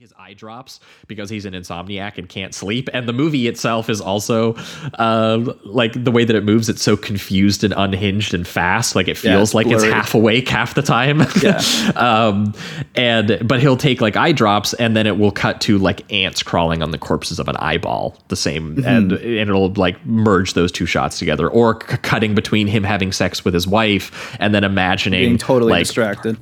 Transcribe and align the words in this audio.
his 0.00 0.14
eye 0.18 0.32
drops 0.32 0.80
because 1.08 1.28
he's 1.28 1.44
an 1.44 1.52
insomniac 1.52 2.16
and 2.16 2.26
can't 2.26 2.54
sleep 2.54 2.88
and 2.94 3.06
the 3.06 3.12
movie 3.12 3.46
itself 3.48 3.90
is 3.90 4.00
also 4.00 4.54
uh, 4.94 5.52
like 5.62 5.92
the 6.04 6.10
way 6.10 6.24
that 6.24 6.34
it 6.34 6.42
moves 6.42 6.70
it's 6.70 6.80
so 6.80 6.96
confused 6.96 7.62
and 7.64 7.74
unhinged 7.76 8.32
and 8.32 8.48
fast 8.48 8.96
like 8.96 9.08
it 9.08 9.18
feels 9.18 9.50
it's 9.50 9.54
like 9.54 9.66
it's 9.66 9.84
half 9.84 10.14
awake 10.14 10.48
half 10.48 10.72
the 10.74 10.80
time 10.80 11.20
Yeah. 11.42 11.60
um 11.96 12.54
and 12.94 13.46
but 13.46 13.60
he'll 13.60 13.76
take 13.76 14.00
like 14.00 14.16
eye 14.16 14.32
drops 14.32 14.72
and 14.74 14.96
then 14.96 15.06
it 15.06 15.18
will 15.18 15.32
cut 15.32 15.60
to 15.62 15.76
like 15.76 16.10
ants 16.10 16.42
crawling 16.42 16.82
on 16.82 16.92
the 16.92 16.98
corpses 16.98 17.38
of 17.38 17.48
an 17.48 17.56
eyeball 17.58 18.16
the 18.28 18.36
same 18.36 18.76
Mm-hmm. 18.76 18.86
and 18.88 19.12
and 19.12 19.50
it'll 19.50 19.70
like 19.74 20.02
merge 20.06 20.54
those 20.54 20.72
two 20.72 20.86
shots 20.86 21.18
together 21.18 21.46
or 21.46 21.78
c- 21.90 21.98
cutting 21.98 22.34
between 22.34 22.66
him 22.68 22.84
having 22.84 23.12
sex 23.12 23.44
with 23.44 23.52
his 23.52 23.66
wife 23.66 24.34
and 24.40 24.54
then 24.54 24.64
imagining 24.64 25.20
Being 25.20 25.38
totally 25.38 25.72
like 25.72 25.80
distracted. 25.84 26.38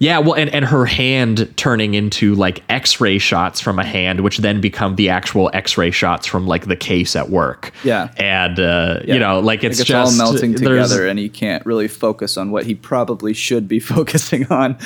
Yeah, 0.00 0.18
well, 0.18 0.32
and, 0.32 0.48
and 0.48 0.64
her 0.64 0.86
hand 0.86 1.52
turning 1.56 1.92
into 1.92 2.34
like 2.34 2.62
X-ray 2.70 3.18
shots 3.18 3.60
from 3.60 3.78
a 3.78 3.84
hand, 3.84 4.20
which 4.20 4.38
then 4.38 4.62
become 4.62 4.96
the 4.96 5.10
actual 5.10 5.50
X-ray 5.52 5.90
shots 5.90 6.26
from 6.26 6.46
like 6.46 6.66
the 6.66 6.74
case 6.74 7.14
at 7.14 7.28
work. 7.28 7.70
Yeah. 7.84 8.10
and 8.16 8.58
uh, 8.58 9.00
you 9.04 9.18
know, 9.18 9.40
like 9.40 9.62
it's 9.62 9.78
Like, 9.78 9.80
it's 9.80 9.88
just 9.88 10.18
all 10.18 10.26
melting 10.32 10.54
together, 10.54 11.06
and 11.06 11.18
he 11.18 11.28
can't 11.28 11.64
really 11.66 11.86
focus 11.86 12.38
on 12.38 12.50
what 12.50 12.64
he 12.64 12.74
probably 12.74 13.34
should 13.34 13.68
be 13.68 13.78
focusing 13.94 14.46
on. 14.50 14.78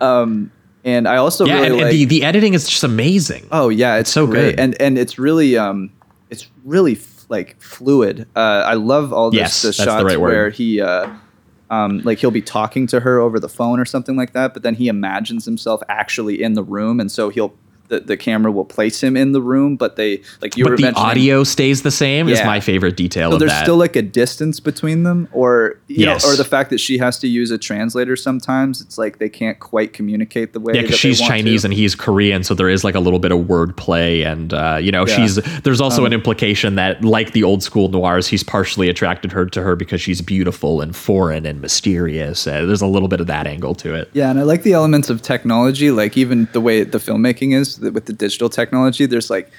Um, 0.00 0.50
and 0.84 1.06
I 1.06 1.16
also 1.16 1.44
Yeah, 1.44 1.60
really 1.60 1.66
and, 1.66 1.80
and 1.82 1.90
the 1.90 2.04
the 2.06 2.24
editing 2.24 2.54
is 2.54 2.66
just 2.66 2.82
amazing. 2.82 3.48
oh 3.52 3.68
yeah, 3.68 3.96
it's 3.96 4.10
so 4.10 4.26
great. 4.26 4.52
good. 4.56 4.60
and 4.60 4.80
and 4.80 4.96
it's 4.96 5.18
really 5.18 5.58
um, 5.58 5.92
it's 6.30 6.48
really 6.64 6.98
like 7.28 7.60
fluid. 7.60 8.26
Uh, 8.34 8.64
I 8.66 8.74
love 8.74 9.12
all 9.12 9.30
this 9.30 9.38
Yes, 9.38 9.62
the 9.62 9.68
that's 9.68 9.76
the 9.76 9.84
shots 9.84 10.04
right 10.04 10.18
where 10.18 10.48
he. 10.48 10.80
Uh, 10.80 11.10
um, 11.72 12.00
like 12.00 12.18
he'll 12.18 12.30
be 12.30 12.42
talking 12.42 12.86
to 12.88 13.00
her 13.00 13.18
over 13.18 13.40
the 13.40 13.48
phone 13.48 13.80
or 13.80 13.86
something 13.86 14.14
like 14.14 14.34
that, 14.34 14.52
but 14.52 14.62
then 14.62 14.74
he 14.74 14.88
imagines 14.88 15.46
himself 15.46 15.82
actually 15.88 16.42
in 16.42 16.52
the 16.52 16.62
room, 16.62 17.00
and 17.00 17.10
so 17.10 17.30
he'll 17.30 17.54
the, 17.88 18.00
the 18.00 18.16
camera 18.16 18.50
will 18.50 18.64
place 18.64 19.02
him 19.02 19.16
in 19.16 19.32
the 19.32 19.42
room, 19.42 19.76
but 19.76 19.96
they 19.96 20.22
like 20.40 20.56
you 20.56 20.64
were 20.64 20.70
but 20.76 20.80
the 20.80 20.92
audio 20.94 21.44
stays 21.44 21.82
the 21.82 21.90
same. 21.90 22.28
Is 22.28 22.42
my 22.44 22.60
favorite 22.60 22.96
detail 22.96 23.32
So 23.32 23.38
there's 23.38 23.50
that. 23.50 23.62
still 23.64 23.76
like 23.76 23.96
a 23.96 24.02
distance 24.02 24.60
between 24.60 25.02
them, 25.02 25.28
or 25.32 25.76
you 25.88 26.06
Yes. 26.06 26.24
know, 26.24 26.32
or 26.32 26.36
the 26.36 26.44
fact 26.44 26.70
that 26.70 26.78
she 26.78 26.98
has 26.98 27.18
to 27.18 27.28
use 27.28 27.50
a 27.50 27.58
translator 27.58 28.16
sometimes. 28.16 28.80
It's 28.80 28.96
like 28.98 29.18
they 29.18 29.28
can't 29.28 29.58
quite 29.60 29.92
communicate 29.92 30.52
the 30.54 30.60
way. 30.60 30.72
yeah, 30.74 30.82
because 30.82 30.98
she's 30.98 31.20
Chinese 31.20 31.62
to. 31.62 31.66
and 31.68 31.74
he's 31.74 31.94
Korean, 31.94 32.42
so 32.44 32.54
there 32.54 32.68
is 32.68 32.82
like 32.84 32.94
a 32.94 33.00
little 33.00 33.18
bit 33.18 33.30
of 33.32 33.40
wordplay, 33.40 34.24
and 34.24 34.54
uh, 34.54 34.78
you 34.80 34.90
know, 34.90 35.06
Yeah. 35.06 35.16
she's 35.16 35.36
there's 35.62 35.80
also 35.80 36.04
an 36.04 36.12
implication 36.12 36.76
that, 36.76 37.04
like 37.04 37.32
the 37.32 37.42
old 37.42 37.62
school 37.62 37.88
noirs, 37.88 38.26
he's 38.26 38.42
partially 38.42 38.88
attracted 38.88 39.32
her 39.32 39.46
to 39.46 39.62
her 39.62 39.76
because 39.76 40.00
she's 40.00 40.20
beautiful 40.20 40.80
and 40.80 40.94
foreign 40.96 41.44
and 41.46 41.60
mysterious. 41.60 42.46
Uh, 42.46 42.64
there's 42.64 42.82
a 42.82 42.86
little 42.86 43.08
bit 43.08 43.20
of 43.20 43.26
that 43.26 43.46
angle 43.46 43.74
to 43.76 43.94
it. 43.94 44.08
Yeah, 44.12 44.30
and 44.30 44.38
I 44.38 44.42
like 44.44 44.62
the 44.62 44.72
elements 44.72 45.10
of 45.10 45.20
technology, 45.22 45.90
like 45.90 46.16
even 46.16 46.48
the 46.52 46.60
way 46.60 46.84
the 46.84 46.98
filmmaking 46.98 47.54
is 47.54 47.71
th- 47.76 47.92
with 47.92 48.06
the 48.06 48.12
digital 48.12 48.48
technology. 48.48 49.06
There's 49.06 49.30
like, 49.30 49.50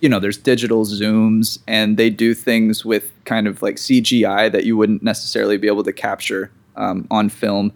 you 0.00 0.08
know, 0.08 0.18
there's 0.18 0.36
digital 0.36 0.84
zooms, 0.84 1.58
and 1.66 1.96
they 1.96 2.10
do 2.10 2.34
things 2.34 2.84
with 2.84 3.12
kind 3.24 3.46
of 3.46 3.62
like 3.62 3.76
CGI 3.76 4.50
that 4.50 4.64
you 4.64 4.76
wouldn't 4.76 5.02
necessarily 5.02 5.56
be 5.56 5.66
able 5.66 5.84
to 5.84 5.92
capture 5.92 6.50
um, 6.76 7.06
on 7.10 7.28
film, 7.28 7.72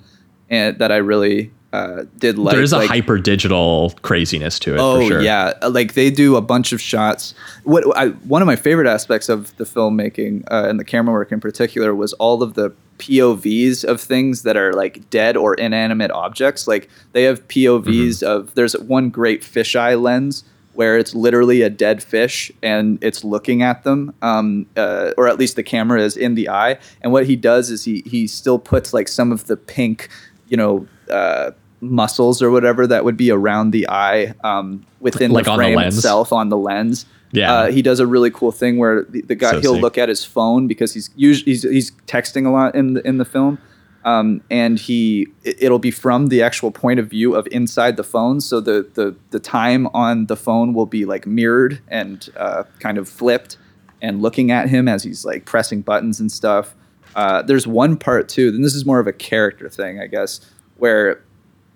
and 0.50 0.78
that 0.78 0.90
I 0.90 0.96
really 0.96 1.50
uh, 1.74 2.04
did 2.18 2.38
like. 2.38 2.54
there 2.54 2.62
is 2.62 2.72
a 2.72 2.78
like, 2.78 2.88
hyper 2.88 3.18
digital 3.18 3.92
craziness 4.02 4.58
to 4.60 4.74
it. 4.74 4.80
Oh 4.80 5.00
for 5.00 5.06
sure. 5.06 5.22
yeah, 5.22 5.54
Uh, 5.60 5.70
like 5.70 5.94
they 5.94 6.10
do 6.10 6.36
a 6.36 6.40
bunch 6.40 6.72
of 6.72 6.80
shots. 6.80 7.34
What 7.64 7.84
I, 7.96 8.08
one 8.08 8.42
of 8.42 8.46
my 8.46 8.54
favorite 8.56 8.86
aspects 8.86 9.28
of 9.28 9.56
the 9.56 9.64
filmmaking 9.64 10.44
uh, 10.50 10.68
and 10.68 10.78
the 10.78 10.84
camera 10.84 11.12
work 11.12 11.32
in 11.32 11.40
particular 11.40 11.92
was 11.94 12.12
all 12.14 12.42
of 12.44 12.54
the 12.54 12.72
POVs 12.98 13.84
of 13.84 14.00
things 14.00 14.42
that 14.42 14.56
are 14.56 14.72
like 14.72 15.10
dead 15.10 15.36
or 15.36 15.54
inanimate 15.54 16.12
objects. 16.12 16.68
Like 16.68 16.88
they 17.10 17.24
have 17.24 17.46
POVs 17.48 18.22
of 18.22 18.54
there's 18.54 18.74
one 18.78 19.10
great 19.10 19.42
fisheye 19.42 20.00
lens 20.00 20.44
where 20.74 20.96
it's 20.96 21.12
literally 21.14 21.62
a 21.62 21.70
dead 21.70 22.02
fish 22.02 22.52
and 22.62 23.02
it's 23.02 23.24
looking 23.24 23.62
at 23.62 23.82
them, 23.82 24.14
um, 24.22 24.66
uh, 24.76 25.12
or 25.16 25.26
at 25.26 25.38
least 25.38 25.56
the 25.56 25.62
camera 25.62 26.00
is 26.00 26.16
in 26.16 26.36
the 26.36 26.48
eye. 26.48 26.78
And 27.00 27.12
what 27.12 27.26
he 27.26 27.34
does 27.34 27.70
is 27.70 27.84
he 27.84 28.02
he 28.06 28.28
still 28.28 28.60
puts 28.60 28.94
like 28.94 29.08
some 29.08 29.32
of 29.32 29.46
the 29.46 29.56
pink, 29.56 30.08
you 30.46 30.56
know. 30.56 30.86
Uh, 31.10 31.50
muscles 31.90 32.42
or 32.42 32.50
whatever 32.50 32.86
that 32.86 33.04
would 33.04 33.16
be 33.16 33.30
around 33.30 33.70
the 33.70 33.88
eye 33.88 34.34
um, 34.42 34.84
within 35.00 35.30
Like 35.30 35.44
the 35.44 35.50
on 35.52 35.58
the 35.60 35.74
lens? 35.76 35.96
itself 35.96 36.32
on 36.32 36.48
the 36.48 36.56
lens. 36.58 37.06
Yeah. 37.32 37.52
uh, 37.52 37.70
he 37.72 37.82
does 37.82 37.98
a 38.00 38.06
really 38.06 38.30
cool 38.30 38.52
thing 38.52 38.78
where 38.78 39.02
the, 39.04 39.22
the 39.22 39.34
guy 39.34 39.50
So 39.52 39.60
he'll 39.60 39.72
sick. 39.74 39.82
look 39.82 39.98
at 39.98 40.08
his 40.08 40.24
phone 40.24 40.68
because 40.68 40.94
he's 40.94 41.10
usually 41.16 41.52
he's, 41.52 41.62
he's 41.62 41.90
texting 42.06 42.46
a 42.46 42.50
lot 42.50 42.74
in 42.76 42.94
the 42.94 43.04
in 43.06 43.18
the 43.18 43.24
film, 43.24 43.58
um, 44.04 44.40
and 44.50 44.78
he 44.78 45.26
it- 45.42 45.56
it'll 45.64 45.80
be 45.80 45.90
from 45.90 46.28
the 46.28 46.42
actual 46.42 46.70
point 46.70 47.00
of 47.00 47.08
view 47.10 47.34
of 47.34 47.48
inside 47.50 47.96
the 47.96 48.04
phone. 48.04 48.40
So 48.40 48.60
the 48.60 48.88
the 48.94 49.16
the 49.30 49.40
time 49.40 49.88
on 49.88 50.26
the 50.26 50.36
phone 50.36 50.74
will 50.74 50.86
be 50.86 51.04
like 51.06 51.26
mirrored 51.26 51.80
and 51.88 52.28
uh, 52.36 52.62
kind 52.78 52.98
of 52.98 53.08
flipped 53.08 53.56
and 54.00 54.22
looking 54.22 54.52
at 54.52 54.68
him 54.68 54.86
as 54.86 55.02
he's 55.02 55.24
like 55.24 55.44
pressing 55.44 55.80
buttons 55.82 56.20
and 56.20 56.30
stuff. 56.30 56.76
Uh, 57.16 57.42
there's 57.42 57.66
one 57.66 57.96
part 57.96 58.28
too, 58.28 58.48
and 58.48 58.64
this 58.64 58.74
is 58.76 58.84
more 58.86 59.00
of 59.00 59.08
a 59.08 59.12
character 59.12 59.68
thing, 59.68 59.98
I 60.00 60.06
guess, 60.06 60.40
where 60.78 61.20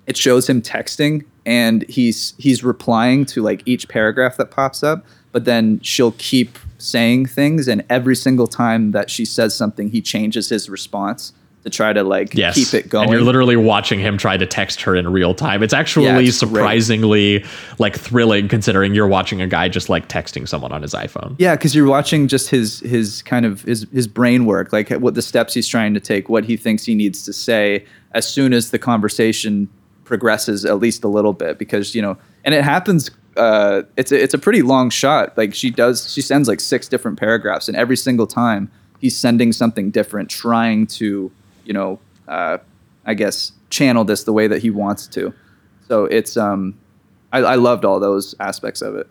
it 0.08 0.16
shows 0.16 0.48
him 0.48 0.60
texting 0.60 1.24
and 1.46 1.84
he's 1.88 2.34
he's 2.38 2.64
replying 2.64 3.24
to 3.26 3.42
like 3.42 3.62
each 3.66 3.88
paragraph 3.88 4.36
that 4.38 4.50
pops 4.50 4.82
up 4.82 5.04
but 5.32 5.44
then 5.44 5.78
she'll 5.82 6.12
keep 6.18 6.58
saying 6.78 7.26
things 7.26 7.68
and 7.68 7.84
every 7.90 8.16
single 8.16 8.46
time 8.46 8.90
that 8.92 9.10
she 9.10 9.24
says 9.24 9.54
something 9.54 9.88
he 9.90 10.00
changes 10.00 10.48
his 10.48 10.68
response 10.70 11.32
to 11.64 11.70
try 11.70 11.92
to 11.92 12.04
like 12.04 12.32
Yes. 12.34 12.54
keep 12.54 12.72
it 12.72 12.88
going 12.88 13.04
And 13.04 13.12
you're 13.12 13.20
literally 13.22 13.56
watching 13.56 13.98
him 13.98 14.16
try 14.16 14.36
to 14.36 14.46
text 14.46 14.80
her 14.82 14.94
in 14.94 15.08
real 15.08 15.34
time. 15.34 15.60
It's 15.64 15.74
actually 15.74 16.06
Yeah, 16.06 16.18
it's 16.20 16.38
great. 16.38 16.48
surprisingly 16.50 17.44
like 17.80 17.96
thrilling 17.98 18.46
considering 18.48 18.94
you're 18.94 19.08
watching 19.08 19.42
a 19.42 19.46
guy 19.48 19.68
just 19.68 19.88
like 19.88 20.08
texting 20.08 20.46
someone 20.48 20.70
on 20.72 20.82
his 20.82 20.94
iPhone. 20.94 21.34
yeah 21.38 21.56
because 21.56 21.74
you're 21.74 21.88
watching 21.88 22.28
just 22.28 22.48
his 22.48 22.80
his 22.80 23.22
kind 23.22 23.44
of 23.44 23.62
his 23.62 23.86
his 23.92 24.06
brain 24.06 24.46
work 24.46 24.72
like 24.72 24.88
what 24.90 25.14
the 25.14 25.22
steps 25.22 25.52
he's 25.52 25.66
trying 25.68 25.92
to 25.94 26.00
take 26.00 26.28
what 26.28 26.44
he 26.44 26.56
thinks 26.56 26.84
he 26.84 26.94
needs 26.94 27.24
to 27.24 27.32
say 27.32 27.84
as 28.12 28.26
soon 28.26 28.52
as 28.54 28.70
the 28.70 28.78
conversation 28.78 29.68
progresses 30.08 30.64
at 30.64 30.78
least 30.78 31.04
a 31.04 31.08
little 31.08 31.32
bit 31.32 31.58
because 31.58 31.94
you 31.94 32.02
know 32.02 32.16
and 32.44 32.54
it 32.54 32.64
happens 32.64 33.10
uh 33.36 33.82
it's 33.96 34.10
a, 34.10 34.20
it's 34.20 34.34
a 34.34 34.38
pretty 34.38 34.62
long 34.62 34.90
shot. 34.90 35.36
Like 35.38 35.54
she 35.54 35.70
does 35.70 36.12
she 36.12 36.22
sends 36.22 36.48
like 36.48 36.60
six 36.60 36.88
different 36.88 37.18
paragraphs 37.18 37.68
and 37.68 37.76
every 37.76 37.96
single 37.96 38.26
time 38.26 38.70
he's 38.98 39.16
sending 39.16 39.52
something 39.52 39.90
different 39.90 40.28
trying 40.28 40.86
to 40.86 41.30
you 41.64 41.72
know 41.72 42.00
uh 42.26 42.58
i 43.06 43.14
guess 43.14 43.52
channel 43.70 44.04
this 44.04 44.24
the 44.24 44.32
way 44.32 44.48
that 44.48 44.62
he 44.62 44.70
wants 44.70 45.06
to. 45.08 45.32
So 45.86 46.06
it's 46.06 46.36
um 46.36 46.74
i, 47.32 47.38
I 47.38 47.54
loved 47.54 47.84
all 47.84 48.00
those 48.00 48.34
aspects 48.40 48.82
of 48.82 48.96
it. 48.96 49.06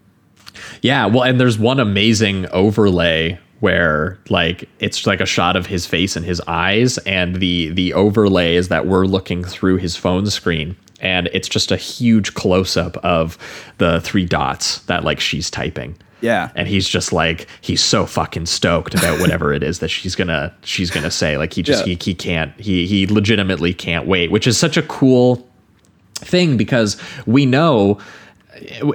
Yeah, 0.82 1.06
well, 1.06 1.24
and 1.24 1.40
there's 1.40 1.60
one 1.60 1.80
amazing 1.80 2.48
overlay 2.48 3.40
where 3.60 4.20
like 4.30 4.70
it's 4.80 5.08
like 5.08 5.22
a 5.22 5.26
shot 5.26 5.56
of 5.56 5.66
his 5.66 5.86
face 5.86 6.16
and 6.16 6.26
his 6.26 6.42
eyes 6.48 6.98
and 7.00 7.38
the 7.38 7.70
the 7.70 7.94
overlay 7.94 8.56
is 8.56 8.68
that 8.68 8.86
we're 8.86 9.06
looking 9.06 9.44
through 9.44 9.78
his 9.78 9.96
phone 9.96 10.28
screen 10.28 10.76
and 11.02 11.28
it's 11.34 11.48
just 11.48 11.72
a 11.72 11.78
huge 11.78 12.34
close 12.34 12.76
up 12.78 12.98
of 12.98 13.38
the 13.78 14.02
three 14.02 14.26
dots 14.26 14.80
that 14.84 15.04
like 15.04 15.20
she's 15.20 15.50
typing. 15.50 15.96
Yeah. 16.22 16.50
And 16.56 16.68
he's 16.68 16.90
just 16.90 17.14
like 17.14 17.48
he's 17.62 17.84
so 17.84 18.06
fucking 18.08 18.48
stoked 18.48 18.96
about 18.96 19.20
whatever 19.22 19.54
it 19.54 19.62
is 19.62 19.80
that 19.80 19.90
she's 19.90 20.16
gonna 20.16 20.54
she's 20.64 20.90
gonna 20.90 21.12
say. 21.12 21.38
Like 21.38 21.54
he 21.54 21.62
just 21.62 21.86
Yeah. 21.86 21.94
he 21.96 22.00
he 22.02 22.16
can't 22.16 22.60
he 22.60 22.88
he 22.88 23.06
legitimately 23.08 23.74
can't 23.74 24.08
wait, 24.08 24.32
which 24.32 24.48
is 24.48 24.58
such 24.58 24.78
a 24.78 24.82
cool 24.84 25.48
thing 26.16 26.58
because 26.58 26.98
we 27.28 27.46
know 27.46 28.00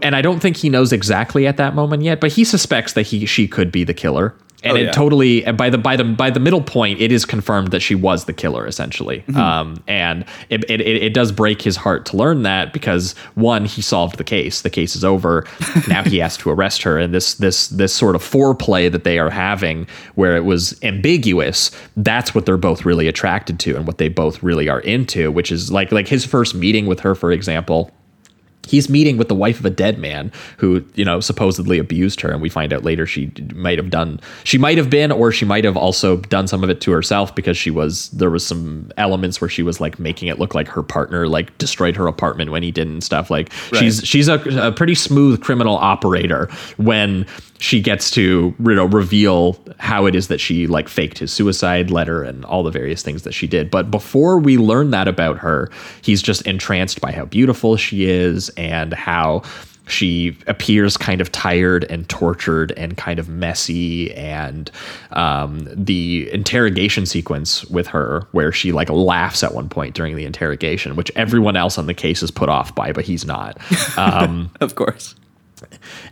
and 0.02 0.16
I 0.16 0.22
don't 0.22 0.40
think 0.40 0.56
he 0.56 0.68
knows 0.68 0.92
exactly 0.92 1.46
at 1.46 1.56
that 1.58 1.76
moment 1.76 2.02
yet, 2.02 2.20
but 2.20 2.32
he 2.32 2.42
suspects 2.42 2.94
that 2.94 3.02
he 3.02 3.26
she 3.26 3.46
could 3.46 3.70
be 3.70 3.84
the 3.84 3.94
killer. 3.94 4.34
And 4.64 4.76
Oh, 4.76 4.80
it 4.80 4.84
yeah. 4.84 4.90
totally 4.92 5.44
and 5.44 5.56
by 5.58 5.70
the 5.70 5.78
by 5.78 5.96
the 5.96 6.04
by 6.04 6.30
the 6.30 6.40
middle 6.40 6.62
point, 6.62 7.00
it 7.00 7.10
is 7.10 7.24
confirmed 7.24 7.70
that 7.72 7.80
she 7.80 7.94
was 7.94 8.24
the 8.26 8.32
killer 8.32 8.66
essentially. 8.66 9.20
Mm-hmm. 9.26 9.36
Um, 9.36 9.82
and 9.88 10.24
it, 10.50 10.64
it 10.70 10.80
it 10.80 11.02
it 11.02 11.14
does 11.14 11.32
break 11.32 11.62
his 11.62 11.76
heart 11.76 12.06
to 12.06 12.16
learn 12.16 12.42
that 12.42 12.72
because 12.72 13.14
one, 13.34 13.64
he 13.64 13.82
solved 13.82 14.18
the 14.18 14.24
case. 14.24 14.62
The 14.62 14.70
case 14.70 14.94
is 14.94 15.04
over. 15.04 15.46
now 15.88 16.02
he 16.04 16.18
has 16.18 16.36
to 16.38 16.50
arrest 16.50 16.82
her, 16.82 16.98
and 16.98 17.12
this 17.12 17.34
this 17.34 17.68
this 17.68 17.94
sort 17.94 18.14
of 18.14 18.22
foreplay 18.22 18.90
that 18.90 19.04
they 19.04 19.18
are 19.18 19.30
having, 19.30 19.86
where 20.14 20.36
it 20.36 20.44
was 20.44 20.78
ambiguous, 20.82 21.70
that's 21.96 22.34
what 22.34 22.46
they're 22.46 22.56
both 22.56 22.84
really 22.84 23.08
attracted 23.08 23.58
to, 23.60 23.76
and 23.76 23.86
what 23.86 23.98
they 23.98 24.08
both 24.08 24.42
really 24.42 24.68
are 24.68 24.80
into. 24.80 25.30
Which 25.30 25.50
is 25.50 25.72
like 25.72 25.92
like 25.92 26.08
his 26.08 26.24
first 26.24 26.54
meeting 26.54 26.86
with 26.86 27.00
her, 27.00 27.14
for 27.14 27.32
example 27.32 27.90
he's 28.66 28.88
meeting 28.88 29.16
with 29.16 29.28
the 29.28 29.34
wife 29.34 29.58
of 29.58 29.66
a 29.66 29.70
dead 29.70 29.98
man 29.98 30.30
who 30.58 30.84
you 30.94 31.04
know 31.04 31.20
supposedly 31.20 31.78
abused 31.78 32.20
her 32.20 32.30
and 32.30 32.40
we 32.40 32.48
find 32.48 32.72
out 32.72 32.84
later 32.84 33.06
she 33.06 33.32
might 33.54 33.78
have 33.78 33.90
done 33.90 34.20
she 34.44 34.56
might 34.56 34.78
have 34.78 34.88
been 34.88 35.10
or 35.10 35.32
she 35.32 35.44
might 35.44 35.64
have 35.64 35.76
also 35.76 36.16
done 36.16 36.46
some 36.46 36.62
of 36.62 36.70
it 36.70 36.80
to 36.80 36.92
herself 36.92 37.34
because 37.34 37.56
she 37.56 37.70
was 37.70 38.08
there 38.10 38.30
was 38.30 38.46
some 38.46 38.90
elements 38.96 39.40
where 39.40 39.48
she 39.48 39.62
was 39.62 39.80
like 39.80 39.98
making 39.98 40.28
it 40.28 40.38
look 40.38 40.54
like 40.54 40.68
her 40.68 40.82
partner 40.82 41.26
like 41.26 41.56
destroyed 41.58 41.96
her 41.96 42.06
apartment 42.06 42.50
when 42.50 42.62
he 42.62 42.70
didn't 42.70 42.92
and 42.92 43.04
stuff 43.04 43.30
like 43.30 43.52
she's 43.74 44.06
she's 44.06 44.28
a, 44.28 44.38
a 44.60 44.72
pretty 44.72 44.94
smooth 44.94 45.42
criminal 45.42 45.76
operator 45.76 46.46
when 46.76 47.26
she 47.58 47.80
gets 47.80 48.10
to 48.10 48.54
you 48.58 48.74
know 48.74 48.84
reveal 48.84 49.58
how 49.78 50.06
it 50.06 50.14
is 50.14 50.28
that 50.28 50.40
she 50.40 50.66
like 50.66 50.88
faked 50.88 51.18
his 51.18 51.32
suicide 51.32 51.90
letter 51.90 52.22
and 52.22 52.44
all 52.44 52.62
the 52.62 52.70
various 52.70 53.02
things 53.02 53.22
that 53.22 53.32
she 53.32 53.46
did. 53.46 53.70
But 53.70 53.90
before 53.90 54.38
we 54.38 54.58
learn 54.58 54.90
that 54.90 55.08
about 55.08 55.38
her 55.38 55.70
he's 56.02 56.22
just 56.22 56.42
entranced 56.46 57.00
by 57.00 57.12
how 57.12 57.24
beautiful 57.24 57.76
she 57.76 58.04
is 58.04 58.50
and 58.56 58.92
how 58.92 59.42
she 59.88 60.36
appears 60.46 60.96
kind 60.96 61.20
of 61.20 61.30
tired 61.32 61.84
and 61.90 62.08
tortured 62.08 62.72
and 62.76 62.96
kind 62.96 63.18
of 63.18 63.28
messy 63.28 64.12
and 64.14 64.70
um, 65.10 65.68
the 65.72 66.30
interrogation 66.32 67.04
sequence 67.04 67.64
with 67.66 67.88
her 67.88 68.26
where 68.32 68.52
she 68.52 68.72
like 68.72 68.88
laughs 68.90 69.42
at 69.42 69.54
one 69.54 69.68
point 69.68 69.94
during 69.94 70.16
the 70.16 70.24
interrogation 70.24 70.94
which 70.94 71.10
everyone 71.16 71.56
else 71.56 71.78
on 71.78 71.86
the 71.86 71.94
case 71.94 72.22
is 72.22 72.30
put 72.30 72.48
off 72.48 72.74
by 72.74 72.92
but 72.92 73.04
he's 73.04 73.24
not. 73.24 73.58
Um, 73.96 74.50
of 74.60 74.74
course 74.74 75.14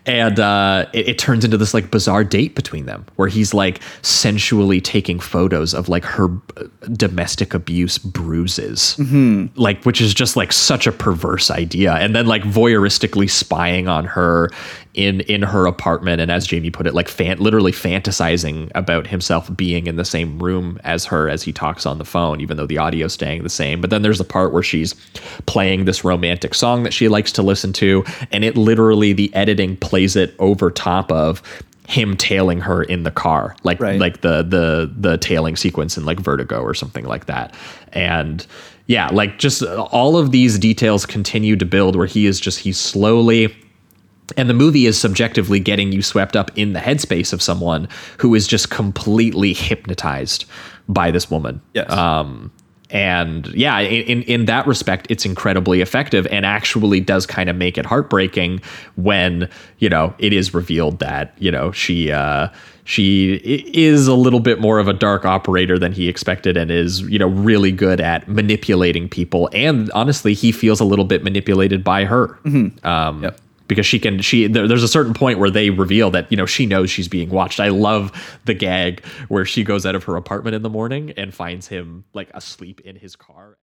and 0.07 0.39
uh, 0.39 0.87
it, 0.93 1.09
it, 1.09 1.19
turns 1.19 1.45
into 1.45 1.57
this 1.57 1.75
like 1.75 1.91
bizarre 1.91 2.25
date 2.25 2.55
between 2.55 2.87
them 2.87 3.05
where 3.17 3.29
he's 3.29 3.53
like 3.53 3.81
sensually 4.03 4.81
taking 4.81 5.21
photos 5.21 5.75
of 5.75 5.89
like 5.89 6.05
her 6.05 6.29
uh, 6.57 6.65
domestic 6.93 7.55
abuse 7.55 7.99
bruises 7.99 8.97
mm-hmm. 8.99 9.47
like 9.61 9.83
which 9.85 10.01
is 10.01 10.15
just 10.15 10.37
like 10.37 10.53
such 10.53 10.87
a 10.87 10.93
perverse 10.93 11.51
idea 11.51 11.95
and 11.95 12.15
then 12.15 12.27
like 12.27 12.43
voyeuristically 12.43 13.29
spying 13.29 13.89
on 13.89 14.05
her 14.05 14.51
in 14.95 15.21
in 15.23 15.43
her 15.43 15.67
apartment. 15.67 16.21
And 16.21 16.31
as 16.31 16.47
Jamie 16.47 16.71
put 16.71 16.87
it 16.87 16.95
like 16.95 17.09
fan, 17.09 17.39
literally 17.39 17.73
fantasizing 17.73 18.71
about 18.75 19.07
himself 19.07 19.55
being 19.57 19.87
in 19.87 19.97
the 19.97 20.05
same 20.05 20.39
room 20.39 20.81
as 20.83 21.05
her 21.05 21.29
as 21.29 21.43
he 21.43 21.53
talks 21.53 21.87
on 21.87 21.99
the 21.99 22.05
phone 22.05 22.41
even 22.41 22.57
though 22.57 22.67
the 22.67 22.79
audio's 22.79 23.13
staying 23.13 23.43
the 23.43 23.49
same. 23.49 23.81
But 23.81 23.91
then 23.91 24.03
there's 24.03 24.21
a 24.21 24.25
part 24.25 24.53
where 24.53 24.63
she's 24.63 24.95
playing 25.47 25.85
this 25.85 26.05
romantic 26.05 26.55
song 26.55 26.83
that 26.83 26.93
she 26.93 27.09
likes 27.09 27.31
to 27.33 27.43
listen 27.43 27.73
to 27.75 28.05
and 28.33 28.45
it 28.45 28.57
literally 28.57 29.13
the 29.13 29.33
editing 29.35 29.77
plays 29.77 30.17
it 30.17 30.35
over 30.39 30.71
top 30.71 31.13
of 31.13 31.43
him 31.87 32.17
tailing 32.17 32.61
her 32.61 32.85
in 32.85 33.03
the 33.03 33.11
car 33.11 33.57
like 33.65 33.81
right. 33.81 33.99
like 33.99 34.21
the 34.21 34.43
the 34.43 34.93
the 34.97 35.19
tailing 35.19 35.57
sequence 35.57 35.97
in 35.97 36.05
like 36.05 36.21
vertigo 36.21 36.61
or 36.61 36.75
something 36.75 37.05
like 37.05 37.27
that. 37.27 37.55
And 37.93 38.45
yeah 38.87 39.09
like 39.13 39.39
just 39.39 39.63
all 39.63 40.17
of 40.17 40.33
these 40.33 40.59
details 40.59 41.07
continue 41.07 41.55
to 41.55 41.65
build 41.65 41.95
where 41.95 42.07
he 42.07 42.27
is 42.27 42.41
just 42.41 42.59
he's 42.59 42.79
slowly 42.79 43.55
and 44.33 44.49
the 44.49 44.55
movie 44.55 44.87
is 44.87 44.99
subjectively 44.99 45.61
getting 45.61 45.93
you 45.93 46.03
swept 46.03 46.37
up 46.37 46.51
in 46.57 46.73
the 46.73 46.81
headspace 46.81 47.33
of 47.33 47.43
someone 47.43 47.89
who 48.19 48.35
is 48.35 48.47
just 48.47 48.71
completely 48.71 49.53
hypnotized 49.53 50.45
by 50.89 51.11
this 51.11 51.31
woman. 51.31 51.61
Yes. 51.75 51.91
Um, 51.91 52.51
and 52.91 53.47
yeah, 53.49 53.79
in 53.79 54.23
in 54.23 54.47
that 54.47 54.67
respect, 54.67 55.07
it's 55.11 55.25
incredibly 55.25 55.81
effective, 55.81 56.27
and 56.27 56.45
actually 56.45 57.01
does 57.01 57.25
kind 57.25 57.49
of 57.49 57.55
make 57.55 57.79
it 57.79 57.87
heartbreaking 57.87 58.61
when 58.97 59.49
you 59.79 59.89
know 59.89 60.13
it 60.19 60.33
is 60.33 60.53
revealed 60.53 60.99
that 60.99 61.33
you 61.39 61.53
know 61.53 61.71
she 61.71 62.11
uh, 62.11 62.49
she 62.83 63.35
is 63.45 64.09
a 64.09 64.15
little 64.15 64.41
bit 64.41 64.61
more 64.61 64.81
of 64.81 64.89
a 64.89 64.93
dark 64.93 65.25
operator 65.25 65.79
than 65.79 65.93
he 65.93 66.09
expected, 66.09 66.57
and 66.57 66.73
is 66.73 67.03
you 67.03 67.19
know 67.19 67.29
really 67.29 67.71
good 67.71 68.01
at 68.01 68.27
manipulating 68.27 69.09
people, 69.09 69.49
and 69.53 69.89
honestly, 69.93 70.35
he 70.35 70.51
feels 70.51 70.81
a 70.81 70.85
little 70.85 71.05
bit 71.05 71.23
manipulated 71.23 71.85
by 71.85 72.05
her. 72.05 72.39
Mm-hmm. 72.45 72.85
Um, 72.85 73.23
yep 73.23 73.41
because 73.71 73.87
she 73.87 74.01
can 74.01 74.21
she 74.21 74.49
there, 74.49 74.67
there's 74.67 74.83
a 74.83 74.89
certain 74.89 75.15
point 75.15 75.39
where 75.39 75.49
they 75.49 75.71
reveal 75.71 76.11
that 76.11 76.31
you 76.31 76.37
know 76.37 76.45
she 76.45 76.67
knows 76.67 76.91
she's 76.91 77.09
being 77.09 77.31
watched. 77.31 77.61
I 77.61 77.69
love 77.69 78.13
the 78.45 78.53
gag 78.53 79.03
where 79.29 79.47
she 79.47 79.63
goes 79.63 79.87
out 79.87 79.95
of 79.95 80.05
her 80.05 80.17
apartment 80.17 80.57
in 80.57 80.63
the 80.63 80.69
morning 80.69 81.13
and 81.17 81.33
finds 81.33 81.69
him 81.69 82.05
like 82.13 82.29
asleep 82.35 82.81
in 82.81 82.97
his 82.97 83.15
car 83.17 83.57